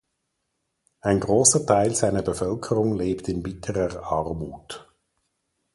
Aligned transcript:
Ein 1.01 1.19
großer 1.19 1.63
Teil 1.67 1.93
seiner 1.93 2.23
Bevölkerung 2.23 2.95
lebt 2.95 3.29
in 3.29 3.43
bitterer 3.43 4.01
Armut. 4.11 4.91